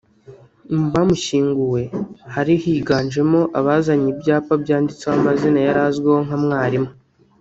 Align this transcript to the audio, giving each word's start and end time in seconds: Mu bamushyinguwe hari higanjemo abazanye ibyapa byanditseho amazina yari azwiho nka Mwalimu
Mu 0.75 0.85
bamushyinguwe 0.93 1.81
hari 2.33 2.53
higanjemo 2.63 3.41
abazanye 3.59 4.07
ibyapa 4.13 4.53
byanditseho 4.63 5.15
amazina 5.19 5.59
yari 5.67 5.79
azwiho 5.87 6.19
nka 6.27 6.37
Mwalimu 6.43 6.91